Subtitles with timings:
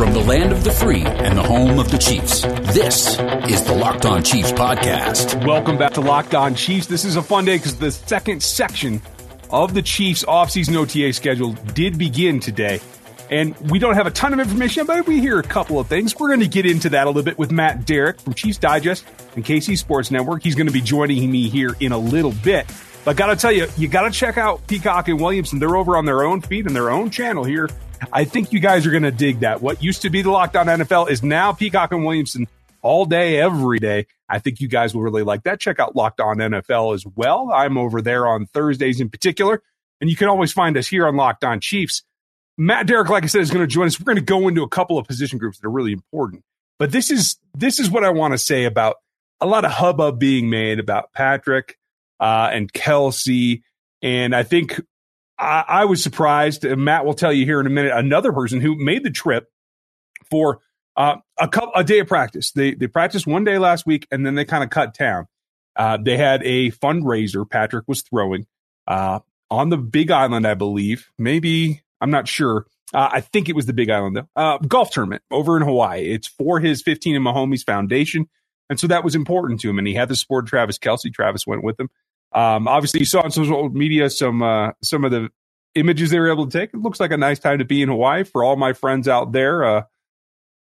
[0.00, 2.40] From the land of the free and the home of the Chiefs,
[2.72, 3.18] this
[3.50, 5.46] is the Locked On Chiefs podcast.
[5.46, 6.86] Welcome back to Locked On Chiefs.
[6.86, 9.02] This is a fun day because the second section
[9.50, 12.80] of the Chiefs offseason OTA schedule did begin today.
[13.28, 16.18] And we don't have a ton of information, but we hear a couple of things.
[16.18, 19.04] We're going to get into that a little bit with Matt Derrick from Chiefs Digest
[19.36, 20.42] and KC Sports Network.
[20.42, 22.66] He's going to be joining me here in a little bit.
[23.04, 25.58] But I got to tell you, you got to check out Peacock and Williamson.
[25.58, 27.68] They're over on their own feed and their own channel here.
[28.12, 29.62] I think you guys are going to dig that.
[29.62, 32.48] What used to be the Locked On NFL is now Peacock and Williamson
[32.82, 34.06] all day, every day.
[34.28, 35.60] I think you guys will really like that.
[35.60, 37.50] Check out Locked On NFL as well.
[37.52, 39.62] I'm over there on Thursdays in particular.
[40.00, 42.02] And you can always find us here on Locked On Chiefs.
[42.56, 43.98] Matt Derrick, like I said, is going to join us.
[43.98, 46.42] We're going to go into a couple of position groups that are really important.
[46.78, 48.96] But this is this is what I want to say about
[49.40, 51.78] a lot of hubbub being made about Patrick
[52.20, 53.62] uh, and Kelce,
[54.02, 54.80] And I think
[55.40, 56.64] I, I was surprised.
[56.64, 57.92] Matt will tell you here in a minute.
[57.96, 59.50] Another person who made the trip
[60.30, 60.60] for
[60.96, 62.52] uh, a couple a day of practice.
[62.52, 65.26] They they practiced one day last week, and then they kind of cut down.
[65.74, 67.48] Uh, they had a fundraiser.
[67.48, 68.46] Patrick was throwing
[68.86, 71.10] uh, on the Big Island, I believe.
[71.18, 72.66] Maybe I'm not sure.
[72.92, 74.28] Uh, I think it was the Big Island though.
[74.36, 76.12] Uh, golf tournament over in Hawaii.
[76.12, 78.28] It's for his 15 and Mahomies Foundation,
[78.68, 79.78] and so that was important to him.
[79.78, 81.12] And he had the support of Travis Kelce.
[81.12, 81.88] Travis went with him.
[82.32, 85.28] Um, obviously, you saw on social media some uh, some of the
[85.74, 86.72] images they were able to take.
[86.72, 89.32] It looks like a nice time to be in Hawaii for all my friends out
[89.32, 89.64] there.
[89.64, 89.82] Uh,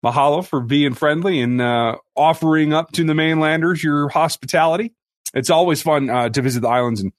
[0.05, 4.95] mahalo for being friendly and uh, offering up to the mainlanders your hospitality.
[5.35, 7.13] It's always fun uh, to visit the islands, and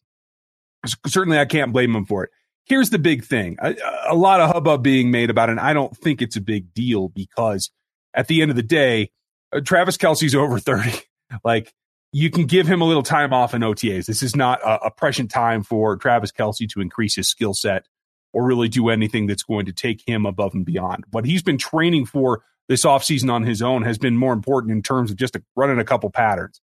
[1.06, 2.30] certainly I can't blame them for it.
[2.66, 3.76] Here's the big thing: a,
[4.10, 5.54] a lot of hubbub being made about it.
[5.54, 7.70] And I don't think it's a big deal because
[8.14, 9.12] at the end of the day,
[9.54, 10.98] uh, Travis Kelce's over thirty.
[11.44, 11.74] like
[12.12, 14.06] you can give him a little time off in OTAs.
[14.06, 17.86] This is not a, a prescient time for Travis Kelce to increase his skill set
[18.34, 21.04] or really do anything that's going to take him above and beyond.
[21.12, 24.82] What he's been training for this offseason on his own has been more important in
[24.82, 26.62] terms of just running a couple patterns.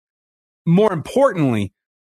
[0.67, 1.73] More importantly,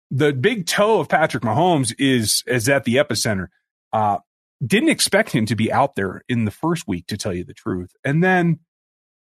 [0.10, 3.48] the big toe of Patrick Mahomes is is at the epicenter.
[3.94, 4.18] Uh,
[4.66, 7.54] didn't expect him to be out there in the first week, to tell you the
[7.54, 8.60] truth, and then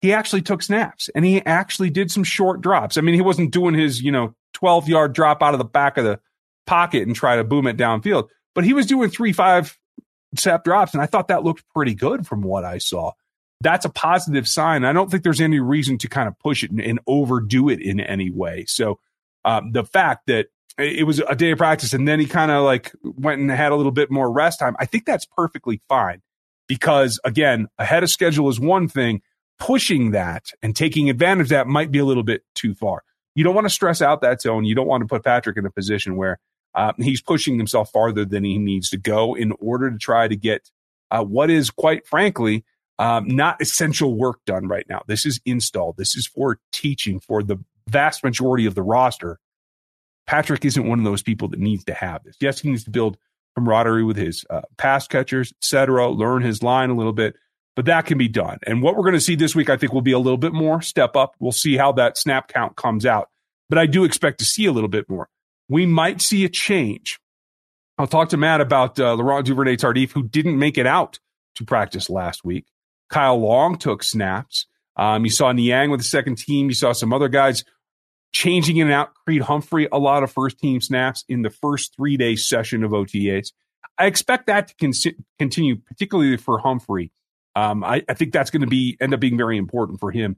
[0.04, 2.98] he actually took snaps and he actually did some short drops.
[2.98, 5.97] I mean, he wasn't doing his, you know, 12 yard drop out of the back
[5.97, 6.20] of the
[6.66, 9.78] pocket and try to boom it downfield, but he was doing three, five
[10.37, 10.93] step drops.
[10.93, 13.12] And I thought that looked pretty good from what I saw.
[13.62, 14.84] That's a positive sign.
[14.84, 17.81] I don't think there's any reason to kind of push it and, and overdo it
[17.81, 18.66] in any way.
[18.66, 19.00] So,
[19.47, 22.62] um, the fact that it was a day of practice and then he kind of
[22.62, 26.20] like went and had a little bit more rest time, I think that's perfectly fine
[26.69, 29.22] because again, ahead of schedule is one thing
[29.59, 33.03] pushing that and taking advantage of that might be a little bit too far.
[33.34, 34.65] You don't want to stress out that zone.
[34.65, 36.38] You don't want to put Patrick in a position where
[36.75, 40.37] uh, he's pushing himself farther than he needs to go in order to try to
[40.37, 40.70] get
[41.10, 42.64] uh, what is, quite frankly,
[42.98, 45.03] um, not essential work done right now.
[45.06, 45.94] This is install.
[45.97, 49.38] This is for teaching for the vast majority of the roster.
[50.26, 52.37] Patrick isn't one of those people that needs to have this.
[52.41, 53.19] Yes, he needs to build
[53.56, 56.09] camaraderie with his uh, pass catchers, etc.
[56.10, 57.37] Learn his line a little bit
[57.76, 58.58] but that can be done.
[58.66, 60.52] And what we're going to see this week, I think, will be a little bit
[60.52, 61.34] more step up.
[61.38, 63.30] We'll see how that snap count comes out,
[63.68, 65.28] but I do expect to see a little bit more.
[65.68, 67.18] We might see a change.
[67.98, 71.18] I'll talk to Matt about uh, Laurent Duvernay Tardif, who didn't make it out
[71.56, 72.66] to practice last week.
[73.08, 74.66] Kyle Long took snaps.
[74.96, 76.68] Um, you saw Niang with the second team.
[76.68, 77.64] You saw some other guys
[78.32, 79.14] changing in and out.
[79.24, 82.90] Creed Humphrey, a lot of first team snaps in the first three day session of
[82.90, 83.52] OTAs.
[83.96, 87.12] I expect that to con- continue, particularly for Humphrey
[87.56, 90.37] um, I, I think that's going to be end up being very important for him.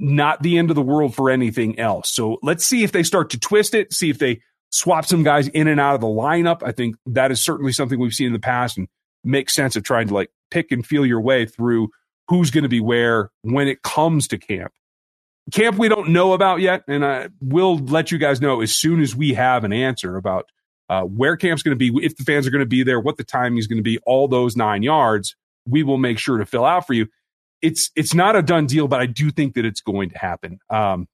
[0.00, 2.10] Not the end of the world for anything else.
[2.10, 3.92] So let's see if they start to twist it.
[3.92, 4.40] See if they
[4.70, 6.62] swap some guys in and out of the lineup.
[6.64, 8.88] I think that is certainly something we've seen in the past and
[9.22, 11.88] makes sense of trying to like pick and feel your way through
[12.28, 14.72] who's going to be where when it comes to camp.
[15.52, 19.00] Camp we don't know about yet, and I will let you guys know as soon
[19.00, 20.46] as we have an answer about
[20.88, 23.16] uh, where camp's going to be, if the fans are going to be there, what
[23.16, 25.34] the timing is going to be, all those nine yards
[25.66, 27.08] we will make sure to fill out for you.
[27.62, 30.58] It's it's not a done deal, but I do think that it's going to happen.
[30.70, 31.08] Um,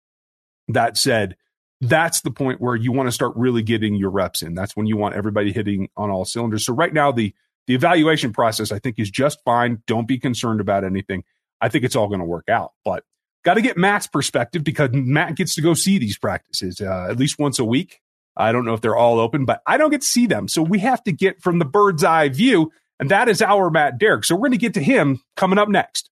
[0.69, 1.37] that said,
[1.81, 4.54] that's the point where you want to start really getting your reps in.
[4.54, 6.64] That's when you want everybody hitting on all cylinders.
[6.64, 7.34] So right now, the
[7.66, 9.82] the evaluation process I think is just fine.
[9.87, 11.25] Don't be concerned about anything.
[11.60, 13.04] I think it's all going to work out, but
[13.44, 17.19] got to get Matt's perspective because Matt gets to go see these practices uh, at
[17.19, 18.00] least once a week.
[18.37, 20.46] I don't know if they're all open, but I don't get to see them.
[20.48, 23.98] So we have to get from the bird's eye view and that is our Matt
[23.98, 24.25] Derrick.
[24.25, 26.10] So we're going to get to him coming up next.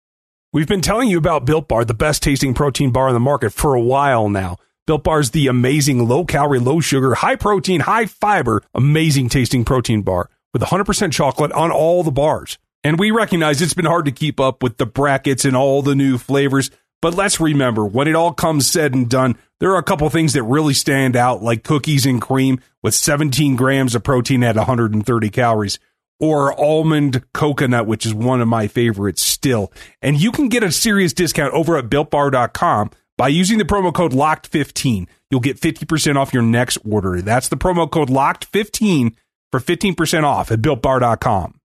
[0.54, 3.52] We've been telling you about Built Bar, the best tasting protein bar in the market
[3.52, 4.58] for a while now.
[4.86, 9.64] Built Bar is the amazing low calorie, low sugar, high protein, high fiber, amazing tasting
[9.64, 12.58] protein bar with 100% chocolate on all the bars.
[12.84, 15.96] And we recognize it's been hard to keep up with the brackets and all the
[15.96, 16.72] new flavors.
[17.02, 20.34] But let's remember, when it all comes said and done, there are a couple things
[20.34, 25.30] that really stand out, like cookies and cream with 17 grams of protein at 130
[25.30, 25.80] calories,
[26.22, 29.74] or almond coconut, which is one of my favorites still.
[30.02, 34.14] And you can get a serious discount over at builtbar.com by using the promo code
[34.14, 35.08] LOCKED15.
[35.30, 37.22] You'll get 50% off your next order.
[37.22, 39.16] That's the promo code LOCKED15
[39.52, 41.56] for 15% off at builtbar.com.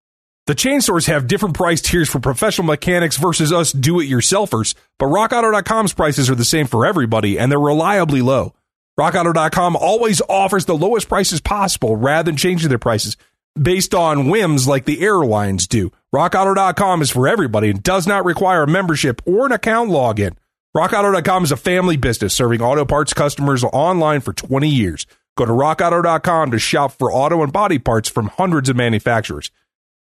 [0.46, 4.74] The chain stores have different price tiers for professional mechanics versus us do it yourselfers,
[4.98, 8.54] but rockauto.com's prices are the same for everybody and they're reliably low.
[8.98, 13.16] RockAuto.com always offers the lowest prices possible rather than changing their prices
[13.60, 15.90] based on whims like the airlines do.
[16.14, 20.36] RockAuto.com is for everybody and does not require a membership or an account login.
[20.76, 25.06] RockAuto.com is a family business serving auto parts customers online for 20 years.
[25.36, 29.50] Go to RockAuto.com to shop for auto and body parts from hundreds of manufacturers.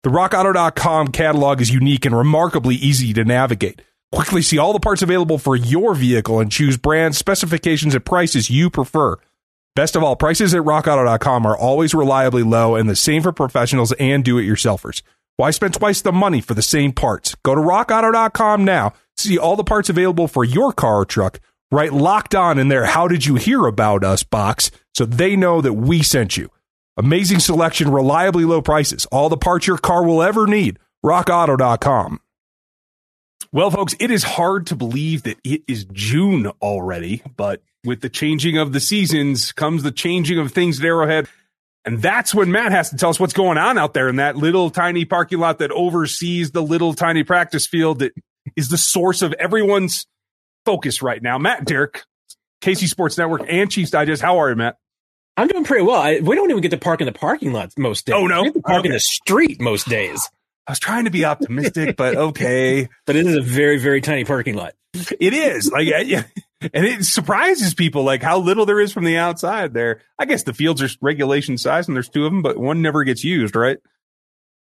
[0.04, 3.82] The RockAuto.com catalog is unique and remarkably easy to navigate.
[4.12, 8.50] Quickly see all the parts available for your vehicle and choose brands, specifications, and prices
[8.50, 9.18] you prefer.
[9.76, 13.92] Best of all, prices at RockAuto.com are always reliably low and the same for professionals
[13.94, 15.02] and do-it-yourselfers.
[15.36, 17.36] Why spend twice the money for the same parts?
[17.44, 18.94] Go to RockAuto.com now.
[19.18, 21.42] See all the parts available for your car or truck.
[21.72, 22.86] Right locked on in there.
[22.86, 24.72] How did you hear about us box?
[24.94, 26.52] So they know that we sent you.
[26.96, 30.80] Amazing selection, reliably low prices, all the parts your car will ever need.
[31.06, 32.22] RockAuto.com.
[33.56, 38.10] Well, folks, it is hard to believe that it is June already, but with the
[38.10, 41.30] changing of the seasons comes the changing of things at Arrowhead.
[41.86, 44.36] And that's when Matt has to tell us what's going on out there in that
[44.36, 48.12] little tiny parking lot that oversees the little tiny practice field that
[48.58, 50.06] is the source of everyone's
[50.66, 51.38] focus right now.
[51.38, 52.04] Matt Derrick,
[52.60, 54.22] KC Sports Network and Chiefs Digest.
[54.22, 54.76] How are you, Matt?
[55.38, 56.02] I'm doing pretty well.
[56.02, 58.16] I, we don't even get to park in the parking lot most days.
[58.18, 58.90] Oh no, we get to park okay.
[58.90, 60.20] in the street most days.
[60.68, 62.90] I was trying to be optimistic, but okay.
[63.06, 64.74] but it is a very, very tiny parking lot.
[65.20, 66.24] It is like, yeah,
[66.74, 70.02] and it surprises people like how little there is from the outside there.
[70.18, 73.04] I guess the fields are regulation size, and there's two of them, but one never
[73.04, 73.78] gets used, right?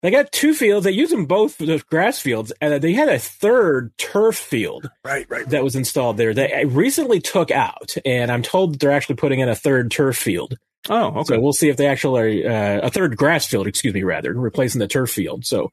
[0.03, 0.85] They got two fields.
[0.85, 4.91] They use them both for those grass fields, and they had a third turf field,
[5.03, 6.35] right, right, that was installed there.
[6.35, 10.59] They recently took out, and I'm told they're actually putting in a third turf field.
[10.91, 11.35] Oh, okay.
[11.37, 14.35] So we'll see if they actually are uh, a third grass field, excuse me, rather
[14.35, 15.47] replacing the turf field.
[15.47, 15.73] So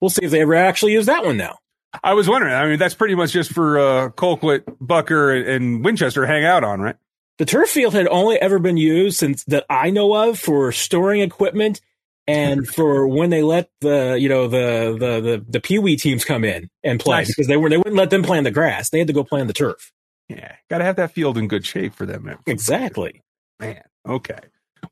[0.00, 1.58] we'll see if they ever actually use that one now.
[2.02, 2.54] I was wondering.
[2.54, 6.80] I mean, that's pretty much just for uh, Colquitt, Butker, and Winchester hang out on,
[6.80, 6.96] right?
[7.38, 11.20] The turf field had only ever been used since that I know of for storing
[11.20, 11.80] equipment
[12.26, 16.24] and for when they let the you know the the the, the pee wee teams
[16.24, 17.28] come in and play nice.
[17.28, 18.90] because they were they wouldn't let them play on the grass.
[18.90, 19.92] They had to go play on the turf.
[20.28, 22.38] Yeah, got to have that field in good shape for them.
[22.46, 23.22] Exactly.
[23.60, 24.38] Man, okay.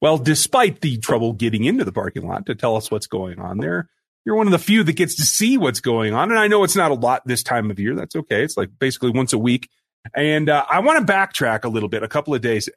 [0.00, 3.58] Well, despite the trouble getting into the parking lot to tell us what's going on
[3.58, 3.88] there,
[4.24, 6.30] you're one of the few that gets to see what's going on.
[6.30, 7.94] And I know it's not a lot this time of year.
[7.94, 8.42] That's okay.
[8.42, 9.68] It's like basically once a week.
[10.14, 12.68] And uh, I want to backtrack a little bit, a couple of days.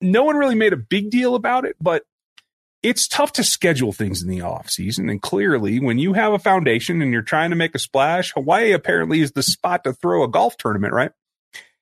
[0.00, 2.02] No one really made a big deal about it, but
[2.82, 5.08] it's tough to schedule things in the off season.
[5.08, 8.72] And clearly, when you have a foundation and you're trying to make a splash, Hawaii
[8.72, 11.12] apparently is the spot to throw a golf tournament, right?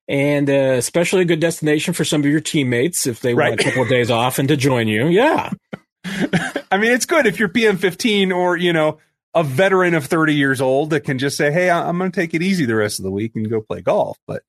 [0.09, 3.51] And uh, especially a good destination for some of your teammates if they right.
[3.51, 5.07] want a couple of days off and to join you.
[5.07, 5.51] Yeah.
[6.05, 8.99] I mean, it's good if you're PM 15 or, you know,
[9.35, 12.35] a veteran of 30 years old that can just say, Hey, I'm going to take
[12.35, 14.19] it easy the rest of the week and go play golf.
[14.27, 14.43] But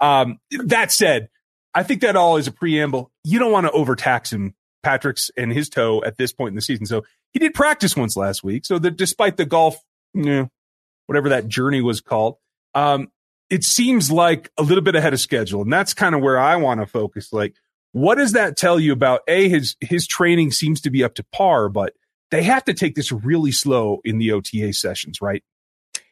[0.00, 1.28] um, that said,
[1.74, 3.10] I think that all is a preamble.
[3.24, 6.62] You don't want to overtax him Patrick's and his toe at this point in the
[6.62, 6.86] season.
[6.86, 8.64] So he did practice once last week.
[8.64, 9.78] So that despite the golf,
[10.14, 10.50] you know,
[11.06, 12.36] whatever that journey was called,
[12.74, 13.08] um,
[13.50, 15.62] it seems like a little bit ahead of schedule.
[15.62, 17.32] And that's kind of where I want to focus.
[17.32, 17.54] Like,
[17.92, 21.24] what does that tell you about a his his training seems to be up to
[21.32, 21.94] par, but
[22.30, 25.42] they have to take this really slow in the OTA sessions, right?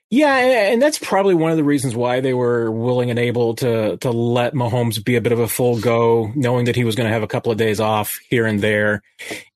[0.09, 3.97] Yeah, and that's probably one of the reasons why they were willing and able to
[3.99, 7.09] to let Mahomes be a bit of a full go, knowing that he was going
[7.09, 9.02] to have a couple of days off here and there,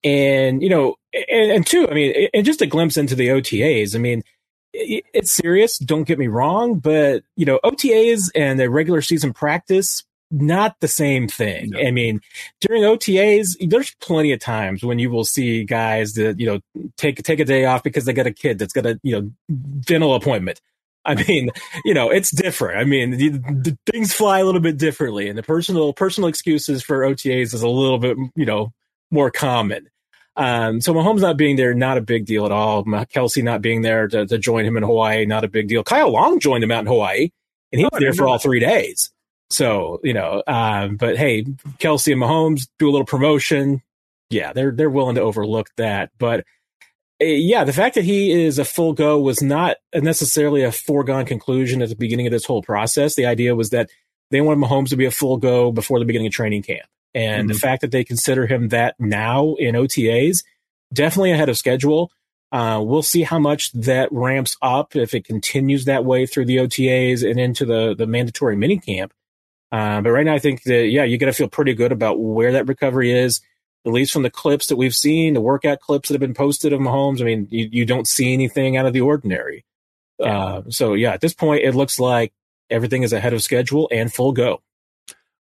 [0.03, 3.95] and you know, and, and two, I mean, and just a glimpse into the OTAs.
[3.95, 4.25] I mean,
[4.73, 5.79] it's serious.
[5.79, 10.89] Don't get me wrong, but you know, OTAs and the regular season practice not the
[10.89, 11.71] same thing.
[11.71, 11.81] No.
[11.81, 12.21] I mean,
[12.61, 16.61] during OTAs, there's plenty of times when you will see guys that, you know,
[16.97, 19.31] take, take a day off because they got a kid that's got a, you know,
[19.81, 20.61] dental appointment.
[21.05, 21.51] I mean,
[21.85, 22.79] you know, it's different.
[22.79, 26.83] I mean, the, the things fly a little bit differently and the personal, personal excuses
[26.83, 28.73] for OTAs is a little bit, you know,
[29.11, 29.89] more common.
[30.37, 32.85] Um, so Mahomes not being there, not a big deal at all.
[32.85, 35.83] Kelce not being there to, to join him in Hawaii, not a big deal.
[35.83, 37.31] Kyle Long joined him out in Hawaii
[37.73, 39.11] and he oh, was there for all three days.
[39.51, 41.45] So, you know, um, but hey,
[41.79, 43.83] Kelce and Mahomes do a little promotion.
[44.31, 46.11] Yeah, they're they're willing to overlook that.
[46.19, 46.45] But
[47.21, 51.83] yeah, the fact that he is a full go was not necessarily a foregone conclusion
[51.83, 53.15] at the beginning of this whole process.
[53.15, 53.91] The idea was that
[54.31, 56.87] they wanted Mahomes to be a full go before the beginning of training camp.
[57.13, 57.53] And mm-hmm.
[57.53, 60.45] the fact that they consider him that now in OTAs,
[60.93, 62.11] definitely ahead of schedule.
[62.53, 66.57] Uh, we'll see how much that ramps up if it continues that way through the
[66.57, 69.11] OTAs and into the, the mandatory minicamp.
[69.73, 72.19] Uh, but right now, I think that, yeah, you got to feel pretty good about
[72.19, 73.41] where that recovery is,
[73.87, 76.73] at least from the clips that we've seen, the workout clips that have been posted
[76.73, 77.21] of Mahomes.
[77.21, 79.65] I mean, you, you don't see anything out of the ordinary.
[80.23, 82.33] Uh, so, yeah, at this point, it looks like
[82.69, 84.61] everything is ahead of schedule and full go.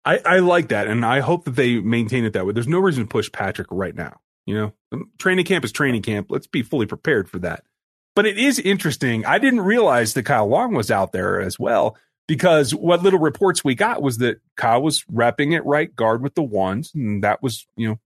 [0.05, 2.53] I, I like that, and I hope that they maintain it that way.
[2.53, 4.21] There's no reason to push Patrick right now.
[4.47, 6.29] You know, um, training camp is training camp.
[6.31, 7.65] Let's be fully prepared for that.
[8.17, 9.27] But it is interesting.
[9.27, 11.97] I didn't realize that Kyle Long was out there as well
[12.31, 16.37] because what little reports we got was that Kyle was repping at right guard with
[16.37, 17.99] the ones, and that was, you know,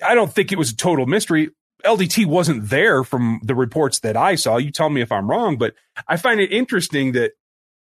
[0.00, 1.50] I don't think it was a total mystery.
[1.84, 4.58] LDT wasn't there from the reports that I saw.
[4.58, 5.74] You tell me if I'm wrong, but
[6.06, 7.32] I find it interesting that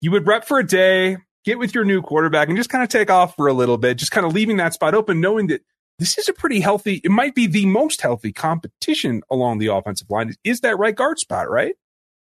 [0.02, 2.90] you would rep for a day, get with your new quarterback, and just kind of
[2.90, 5.62] take off for a little bit, just kind of leaving that spot open, knowing that
[5.98, 10.10] this is a pretty healthy, it might be the most healthy competition along the offensive
[10.10, 10.36] line.
[10.44, 11.76] Is that right guard spot, right?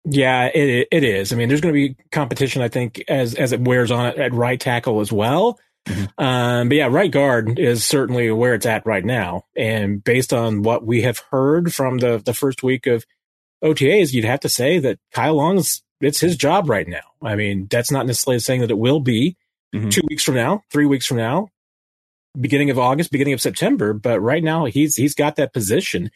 [0.04, 1.32] Yeah, it it is.
[1.32, 4.34] I mean, there's going to be competition, I think, as as it wears on at
[4.34, 5.58] right tackle as well.
[5.86, 6.24] Mm-hmm.
[6.24, 9.44] Um, but yeah, right guard is certainly where it's at right now.
[9.56, 13.04] And based on what we have heard from the the first week of
[13.62, 17.02] OTAs, you'd have to say that Kyle Long's it's his job right now.
[17.22, 19.36] I mean, that's not necessarily saying that it will be
[19.72, 19.90] mm-hmm.
[19.90, 21.48] two weeks from now, three weeks from now
[22.40, 26.10] beginning of August, beginning of September, but right now he's he's got that position.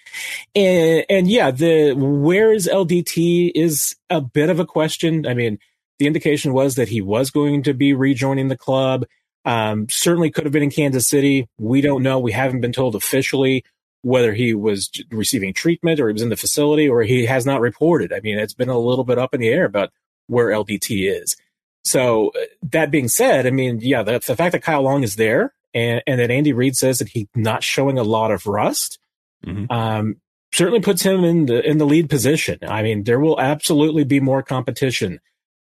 [0.54, 5.26] And and yeah, the where is LDT is a bit of a question.
[5.26, 5.58] I mean,
[5.98, 9.04] the indication was that he was going to be rejoining the club.
[9.44, 11.48] Um, certainly could have been in Kansas City.
[11.58, 12.18] We don't know.
[12.18, 13.64] We haven't been told officially
[14.02, 17.60] whether he was receiving treatment or he was in the facility or he has not
[17.60, 18.12] reported.
[18.12, 19.90] I mean, it's been a little bit up in the air about
[20.26, 21.36] where LDT is.
[21.84, 25.16] So uh, that being said, I mean, yeah, the, the fact that Kyle Long is
[25.16, 28.98] there and, and that Andy Reid says that he's not showing a lot of rust,
[29.44, 29.70] mm-hmm.
[29.70, 30.16] um,
[30.52, 32.58] certainly puts him in the in the lead position.
[32.62, 35.20] I mean, there will absolutely be more competition.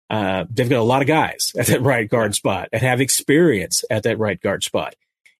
[0.10, 3.84] Uh, they've got a lot of guys at that right guard spot and have experience
[3.89, 4.96] at that right guard spot.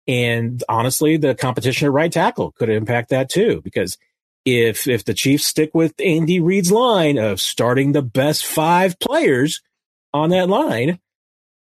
[0.08, 3.98] And honestly, the competition at right tackle could impact that too, because
[4.46, 9.62] if if the Chiefs stick with Andy Reid's line of starting the best five players
[10.14, 11.00] on that line,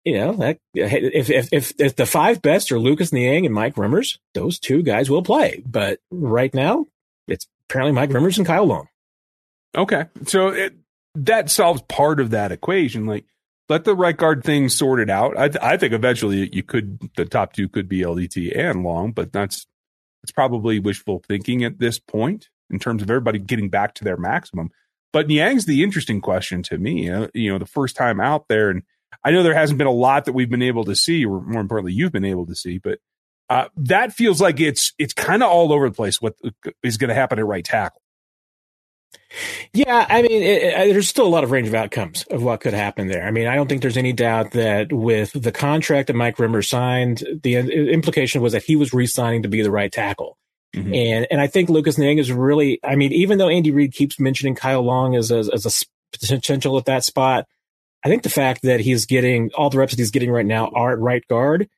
[0.03, 3.75] you know, that if, if, if, if the five best are Lucas Niang and Mike
[3.75, 5.61] Remmers, those two guys will play.
[5.65, 6.87] But right now,
[7.27, 8.87] it's apparently Mike Remmers and Kyle Long.
[9.75, 10.05] Okay.
[10.25, 10.73] So it,
[11.15, 13.05] that solves part of that equation.
[13.05, 13.25] Like,
[13.69, 15.37] let the right guard thing sorted out.
[15.37, 19.31] I, I think eventually you could, the top two could be LDT and Long, but
[19.31, 19.67] that's,
[20.23, 24.17] it's probably wishful thinking at this point in terms of everybody getting back to their
[24.17, 24.71] maximum.
[25.13, 27.09] But Niang's the interesting question to me.
[27.09, 28.83] Uh, you know, the first time out there and,
[29.23, 31.61] I know there hasn't been a lot that we've been able to see, or more
[31.61, 32.99] importantly, you've been able to see, but
[33.49, 36.21] uh, that feels like it's it's kind of all over the place.
[36.21, 36.35] What
[36.83, 38.01] is going to happen at right tackle?
[39.73, 42.61] Yeah, I mean, it, it, there's still a lot of range of outcomes of what
[42.61, 43.25] could happen there.
[43.25, 46.65] I mean, I don't think there's any doubt that with the contract that Mike Remmer
[46.65, 50.37] signed, the implication was that he was re-signing to be the right tackle.
[50.75, 50.93] Mm-hmm.
[50.93, 54.19] And and I think Lucas Niang is really, I mean, even though Andy Reid keeps
[54.19, 57.47] mentioning Kyle Long as a, as a potential at that spot,
[58.03, 60.69] I think the fact that he's getting all the reps that he's getting right now
[60.69, 61.69] are at right guard,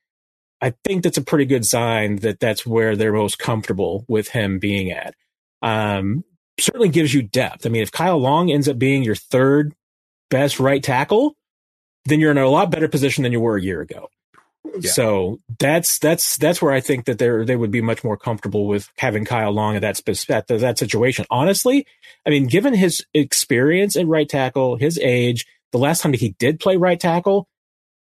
[0.60, 4.58] I think that's a pretty good sign that that's where they're most comfortable with him
[4.58, 5.14] being at.
[5.60, 6.24] Um,
[6.58, 7.66] certainly gives you depth.
[7.66, 9.74] I mean, if Kyle Long ends up being your third
[10.30, 11.36] best right tackle,
[12.06, 14.08] then you're in a lot better position than you were a year ago.
[14.80, 14.90] Yeah.
[14.90, 18.66] So that's that's that's where I think that they they would be much more comfortable
[18.66, 21.26] with having Kyle Long at that at that situation.
[21.30, 21.86] Honestly,
[22.26, 26.60] I mean, given his experience at right tackle, his age, the last time he did
[26.60, 27.48] play right tackle,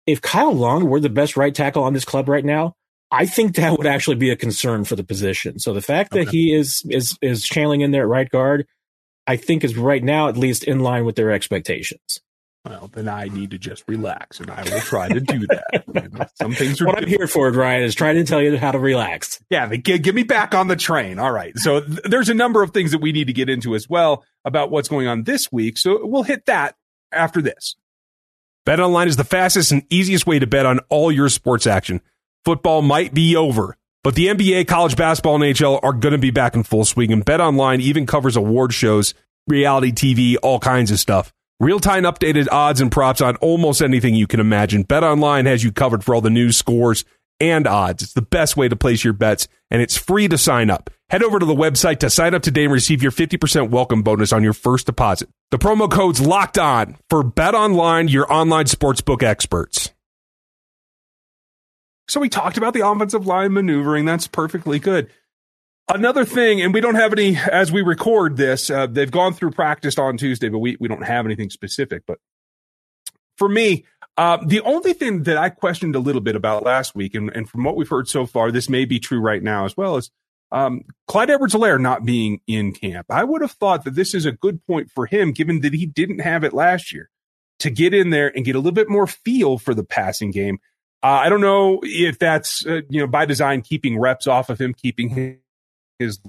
[0.08, 2.74] if Kyle Long were the best right tackle on this club right now,
[3.12, 5.60] I think that would actually be a concern for the position.
[5.60, 6.32] So the fact that okay.
[6.32, 8.66] he is is is channeling in there at right guard,
[9.28, 12.22] I think is right now at least in line with their expectations.
[12.66, 16.32] Well, then I need to just relax, and I will try to do that.
[16.42, 16.86] Some things are.
[16.86, 17.14] What different.
[17.14, 19.42] I'm here for, Ryan, is trying to tell you how to relax.
[19.50, 21.20] Yeah, get, get me back on the train.
[21.20, 21.58] All right.
[21.58, 24.24] So th- there's a number of things that we need to get into as well
[24.46, 25.78] about what's going on this week.
[25.78, 26.76] So we'll hit that
[27.12, 27.76] after this.
[28.66, 32.02] Bet online is the fastest and easiest way to bet on all your sports action.
[32.46, 36.32] Football might be over, but the NBA, college basketball, and NHL are going to be
[36.32, 37.12] back in full swing.
[37.12, 39.14] And Bet Online even covers award shows,
[39.48, 41.34] reality TV, all kinds of stuff.
[41.60, 44.84] Real time updated odds and props on almost anything you can imagine.
[44.84, 47.04] Bet Online has you covered for all the news, scores,
[47.40, 48.04] and odds.
[48.04, 50.90] It's the best way to place your bets, and it's free to sign up.
[51.10, 54.32] Head over to the website to sign up today and receive your 50% welcome bonus
[54.32, 55.30] on your first deposit.
[55.52, 59.92] The promo code's locked on for Bet Online, your online sportsbook experts.
[62.08, 64.06] So we talked about the offensive line maneuvering.
[64.06, 65.10] That's perfectly good.
[65.88, 68.70] Another thing, and we don't have any as we record this.
[68.70, 72.04] Uh, they've gone through practice on Tuesday, but we we don't have anything specific.
[72.06, 72.20] But
[73.38, 73.86] for me,
[74.20, 77.50] uh, the only thing that I questioned a little bit about last week, and, and
[77.50, 80.12] from what we've heard so far, this may be true right now as well, is
[80.52, 83.06] um, Clyde Edwards-Helaire not being in camp.
[83.10, 85.86] I would have thought that this is a good point for him, given that he
[85.86, 87.10] didn't have it last year,
[87.60, 90.60] to get in there and get a little bit more feel for the passing game.
[91.02, 94.60] Uh, I don't know if that's uh, you know by design, keeping reps off of
[94.60, 95.40] him, keeping
[95.98, 96.20] his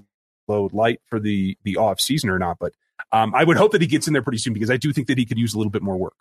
[0.46, 2.72] load light for the the off season or not, but
[3.10, 5.08] um, I would hope that he gets in there pretty soon because I do think
[5.08, 6.14] that he could use a little bit more work.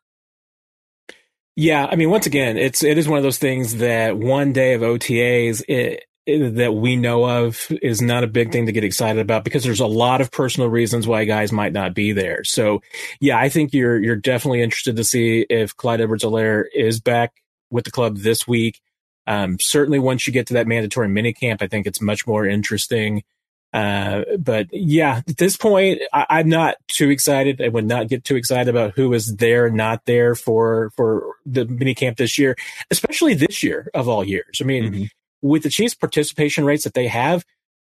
[1.59, 4.75] Yeah, I mean, once again, it's it is one of those things that one day
[4.75, 8.85] of OTAs it, it, that we know of is not a big thing to get
[8.85, 12.45] excited about because there's a lot of personal reasons why guys might not be there.
[12.45, 12.81] So,
[13.19, 17.33] yeah, I think you're you're definitely interested to see if Clyde Edwards-Helaire is back
[17.69, 18.79] with the club this week.
[19.27, 23.23] Um, certainly, once you get to that mandatory minicamp, I think it's much more interesting.
[23.71, 27.61] Uh, but yeah, at this point, I, am not too excited.
[27.61, 31.65] I would not get too excited about who is there, not there for for the
[31.65, 32.55] mini camp this year,
[32.89, 34.59] especially this year of all years.
[34.59, 35.03] I mean, mm-hmm.
[35.41, 37.45] with the Chiefs' participation rates that they have,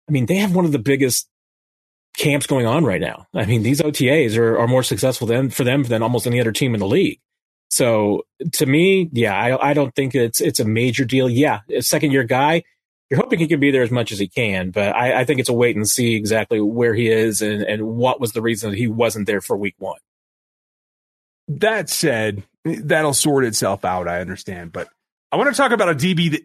[0.08, 1.28] I mean, they have one of the biggest
[2.16, 3.26] camps going on right now.
[3.34, 6.52] I mean, these OTAs are, are more successful than for them than almost any other
[6.52, 7.20] team in the league.
[7.72, 8.24] So
[8.54, 11.28] to me, yeah, I, I don't think it's it's a major deal.
[11.28, 12.64] Yeah, a second year guy
[13.12, 15.42] you're hoping he can be there as much as he can, but I, I, think
[15.42, 18.72] it's a wait and see exactly where he is and, and what was the reason
[18.72, 20.00] that he wasn't there for week one.
[21.50, 24.08] That said, that'll sort itself out.
[24.08, 24.88] I understand, but
[25.30, 26.44] I want to talk about a DB that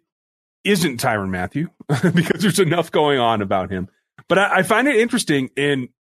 [0.65, 1.69] isn't Tyrann Mathieu
[2.13, 3.89] because there's enough going on about him.
[4.29, 5.51] But I, I find it interesting.
[5.57, 5.91] And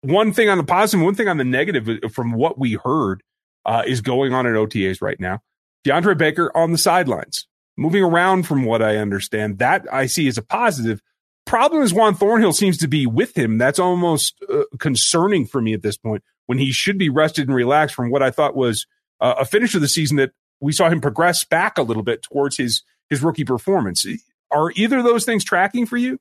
[0.00, 3.22] one thing on the positive, one thing on the negative from what we heard
[3.66, 5.42] uh, is going on at OTAs right now.
[5.86, 9.58] DeAndre Baker on the sidelines moving around from what I understand.
[9.58, 11.00] That I see as a positive.
[11.46, 13.58] Problem is Juan Thornhill seems to be with him.
[13.58, 17.54] That's almost uh, concerning for me at this point when he should be rested and
[17.54, 18.86] relaxed from what I thought was
[19.20, 22.22] uh, a finish of the season that we saw him progress back a little bit
[22.22, 24.06] towards his his rookie performance.
[24.50, 26.18] Are either of those things tracking for you?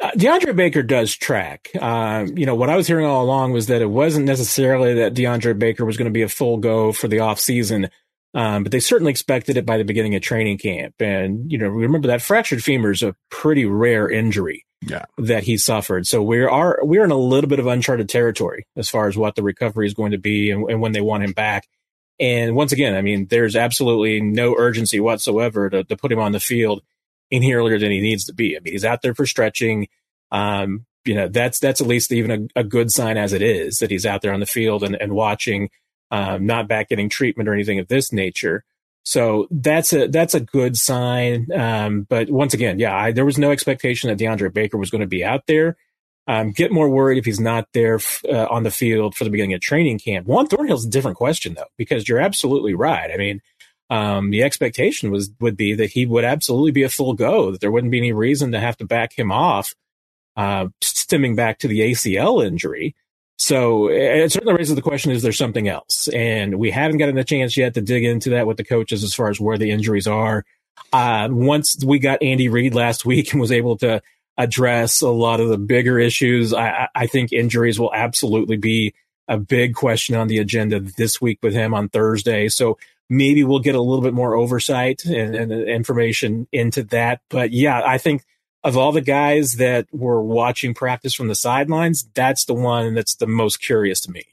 [0.00, 1.70] Uh, DeAndre Baker does track.
[1.80, 5.14] Uh, you know, what I was hearing all along was that it wasn't necessarily that
[5.14, 7.90] DeAndre Baker was going to be a full go for the offseason.
[8.34, 10.94] Um, but they certainly expected it by the beginning of training camp.
[11.00, 15.06] And, you know, remember that fractured femur is a pretty rare injury yeah.
[15.16, 16.06] that he suffered.
[16.06, 19.34] So we are, we're in a little bit of uncharted territory as far as what
[19.34, 21.66] the recovery is going to be and, and when they want him back.
[22.20, 26.32] And once again, I mean, there's absolutely no urgency whatsoever to, to put him on
[26.32, 26.82] the field
[27.30, 28.56] any earlier than he needs to be.
[28.56, 29.88] I mean, he's out there for stretching.
[30.30, 33.78] Um, you know, that's, that's at least even a, a good sign as it is
[33.78, 35.70] that he's out there on the field and, and watching
[36.10, 38.64] um, not back getting treatment or anything of this nature.
[39.04, 41.50] So that's a that's a good sign.
[41.52, 45.00] Um, but once again, yeah, I, there was no expectation that DeAndre Baker was going
[45.00, 45.76] to be out there.
[46.26, 49.30] Um, get more worried if he's not there f- uh, on the field for the
[49.30, 50.26] beginning of training camp.
[50.26, 53.10] Juan Thornhill's a different question though, because you're absolutely right.
[53.10, 53.40] I mean,
[53.88, 57.62] um, the expectation was would be that he would absolutely be a full go, that
[57.62, 59.74] there wouldn't be any reason to have to back him off,
[60.36, 62.94] uh, stemming back to the ACL injury.
[63.38, 66.08] So it certainly raises the question: Is there something else?
[66.08, 69.14] And we haven't gotten a chance yet to dig into that with the coaches as
[69.14, 70.44] far as where the injuries are.
[70.92, 74.02] Uh, once we got Andy Reid last week and was able to
[74.36, 78.94] address a lot of the bigger issues, I, I think injuries will absolutely be
[79.28, 82.48] a big question on the agenda this week with him on Thursday.
[82.48, 82.78] So
[83.10, 87.20] maybe we'll get a little bit more oversight and, and information into that.
[87.28, 88.24] But yeah, I think
[88.68, 93.16] of all the guys that were watching practice from the sidelines, that's the one that's
[93.16, 94.24] the most curious to me.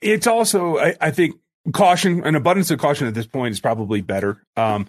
[0.00, 1.36] It's also, I, I think,
[1.72, 4.42] caution, an abundance of caution at this point is probably better.
[4.56, 4.88] Um,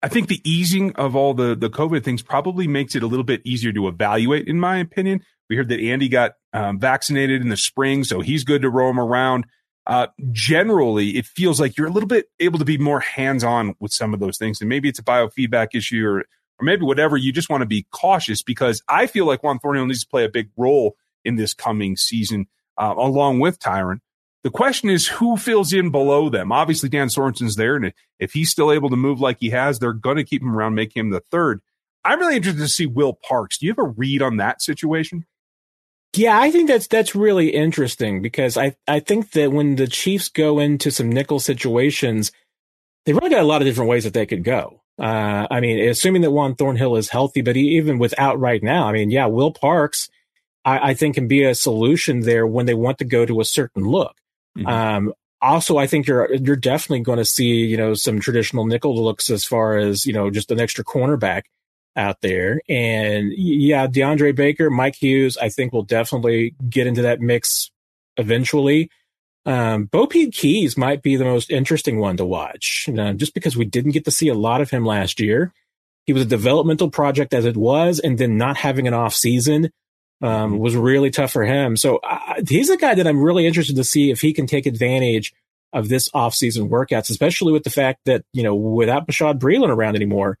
[0.00, 3.24] I think the easing of all the the COVID things probably makes it a little
[3.24, 5.22] bit easier to evaluate, in my opinion.
[5.48, 9.00] We heard that Andy got um, vaccinated in the spring, so he's good to roam
[9.00, 9.44] around.
[9.86, 13.74] Uh, generally, it feels like you're a little bit able to be more hands on
[13.80, 16.24] with some of those things, and maybe it's a biofeedback issue or
[16.60, 19.86] or maybe whatever, you just want to be cautious because I feel like Juan Thornhill
[19.86, 22.46] needs to play a big role in this coming season,
[22.76, 24.00] uh, along with Tyrann.
[24.42, 26.50] The question is who fills in below them.
[26.50, 29.92] Obviously, Dan Sorensen's there, and if he's still able to move like he has, they're
[29.92, 31.60] going to keep him around, make him the third.
[32.04, 33.58] I'm really interested to see Will Parks.
[33.58, 35.26] Do you have a read on that situation?
[36.16, 40.28] Yeah, I think that's that's really interesting because I I think that when the Chiefs
[40.28, 42.32] go into some nickel situations,
[43.04, 44.82] they really got a lot of different ways that they could go.
[45.00, 48.86] Uh, I mean, assuming that Juan Thornhill is healthy, but he, even without right now,
[48.86, 50.10] I mean, yeah, Will Parks,
[50.62, 53.44] I, I, think can be a solution there when they want to go to a
[53.46, 54.14] certain look.
[54.58, 54.66] Mm-hmm.
[54.66, 59.02] Um, also, I think you're you're definitely going to see you know some traditional nickel
[59.02, 61.44] looks as far as you know just an extra cornerback
[61.96, 67.20] out there, and yeah, DeAndre Baker, Mike Hughes, I think will definitely get into that
[67.20, 67.70] mix
[68.18, 68.90] eventually.
[69.46, 73.64] Um, BoPete Keyes might be the most interesting one to watch, uh, just because we
[73.64, 75.52] didn't get to see a lot of him last year.
[76.04, 79.70] He was a developmental project as it was, and then not having an off season
[80.22, 80.58] um, mm-hmm.
[80.58, 81.76] was really tough for him.
[81.76, 84.66] So uh, he's a guy that I'm really interested to see if he can take
[84.66, 85.32] advantage
[85.72, 89.68] of this off season workouts, especially with the fact that you know without Bashaud Breeland
[89.68, 90.38] around anymore,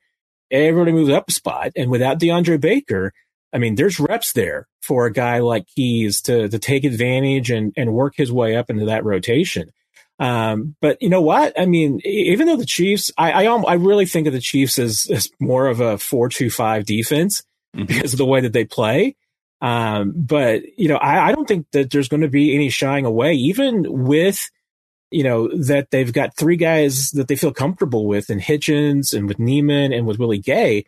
[0.50, 3.12] everybody moves up a spot, and without DeAndre Baker,
[3.52, 7.72] I mean, there's reps there for a guy like Keyes to to take advantage and
[7.76, 9.70] and work his way up into that rotation.
[10.18, 11.58] Um, but you know what?
[11.58, 15.08] I mean, even though the Chiefs, I I, I really think of the Chiefs as,
[15.10, 17.42] as more of a four two five defense
[17.74, 17.86] mm-hmm.
[17.86, 19.16] because of the way that they play.
[19.62, 23.04] Um, but you know, I, I don't think that there's going to be any shying
[23.04, 24.50] away, even with
[25.10, 29.26] you know that they've got three guys that they feel comfortable with, and Hitchens, and
[29.26, 30.84] with Niemann, and with Willie Gay.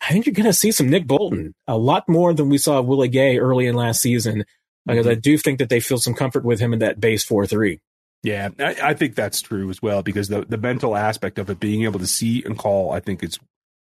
[0.00, 2.80] I think you're going to see some Nick Bolton a lot more than we saw
[2.80, 4.44] Willie Gay early in last season,
[4.86, 5.12] because mm-hmm.
[5.12, 7.80] I do think that they feel some comfort with him in that base four three.
[8.22, 11.60] Yeah, I, I, think that's true as well because the the mental aspect of it,
[11.60, 13.38] being able to see and call, I think it's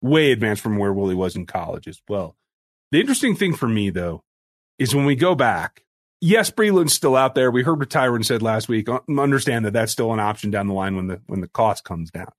[0.01, 2.37] way advanced from where Willie was in college as well.
[2.91, 4.23] The interesting thing for me though
[4.79, 5.83] is when we go back.
[6.21, 7.51] Yes, Breeland's still out there.
[7.51, 8.89] We heard what Tyrann said last week.
[8.89, 12.11] Understand that that's still an option down the line when the when the cost comes
[12.11, 12.33] down.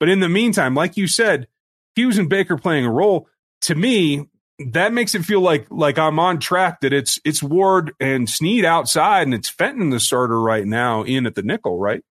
[0.00, 1.46] But in the meantime, like you said,
[1.94, 3.28] Hughes and Baker playing a role,
[3.62, 4.26] to me,
[4.72, 8.64] that makes it feel like like I'm on track that it's it's Ward and Sneed
[8.64, 12.02] outside and it's Fenton the starter right now in at the nickel, right?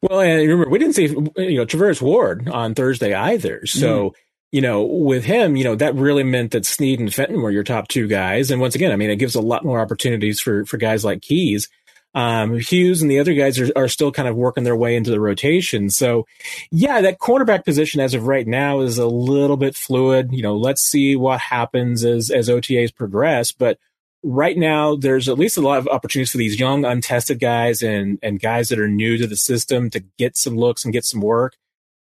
[0.00, 3.64] Well, and remember we didn't see you know Charvarius Ward on Thursday either.
[3.64, 4.14] So, mm.
[4.50, 7.62] you know, with him, you know, that really meant that Sneed and Fenton were your
[7.62, 8.50] top two guys.
[8.50, 11.22] And once again, I mean, it gives a lot more opportunities for for guys like
[11.22, 11.68] Keyes
[12.14, 15.10] um, Hughes and the other guys are, are still kind of working their way into
[15.10, 15.88] the rotation.
[15.88, 16.26] So,
[16.70, 20.32] yeah, that cornerback position as of right now is a little bit fluid.
[20.32, 23.52] You know, let's see what happens as as OTAs progress.
[23.52, 23.78] But
[24.22, 28.18] right now, there's at least a lot of opportunities for these young, untested guys and
[28.22, 31.20] and guys that are new to the system to get some looks and get some
[31.20, 31.56] work.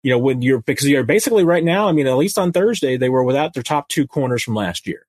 [0.03, 1.89] You know, when you're because you're basically right now.
[1.89, 4.87] I mean, at least on Thursday, they were without their top two corners from last
[4.87, 5.07] year.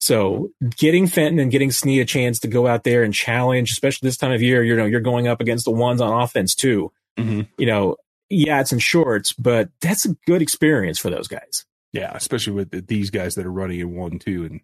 [0.00, 4.06] So getting Fenton and getting Snee a chance to go out there and challenge, especially
[4.06, 6.92] this time of year, you know, you're going up against the ones on offense too.
[7.18, 7.42] Mm-hmm.
[7.58, 7.96] You know,
[8.30, 11.64] yeah, it's in shorts, but that's a good experience for those guys.
[11.92, 14.60] Yeah, especially with these guys that are running in one, two, and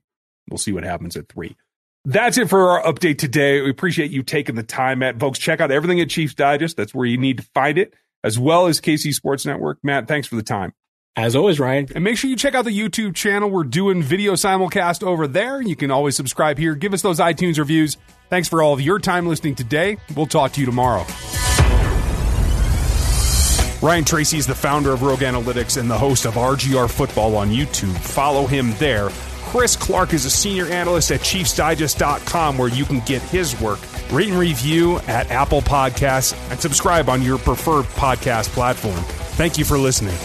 [0.48, 1.56] we'll see what happens at three.
[2.04, 3.62] That's it for our update today.
[3.62, 5.18] We appreciate you taking the time, Matt.
[5.18, 6.76] Folks, check out everything at Chiefs Digest.
[6.76, 9.78] That's where you need to find it, as well as KC Sports Network.
[9.82, 10.74] Matt, thanks for the time.
[11.16, 11.86] As always, Ryan.
[11.94, 13.48] And make sure you check out the YouTube channel.
[13.48, 15.62] We're doing video simulcast over there.
[15.62, 16.74] You can always subscribe here.
[16.74, 17.98] Give us those iTunes reviews.
[18.30, 19.98] Thanks for all of your time listening today.
[20.16, 21.06] We'll talk to you tomorrow.
[23.80, 27.50] Ryan Tracy is the founder of Rogue Analytics and the host of RGR Football on
[27.50, 27.94] YouTube.
[27.98, 29.10] Follow him there.
[29.44, 33.78] Chris Clark is a senior analyst at ChiefsDigest.com where you can get his work.
[34.10, 38.98] Rate and review at Apple Podcasts and subscribe on your preferred podcast platform.
[39.36, 40.16] Thank you for listening.